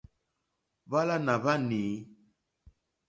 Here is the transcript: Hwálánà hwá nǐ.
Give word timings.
Hwálánà 0.87 1.33
hwá 1.41 1.55
nǐ. 1.67 1.81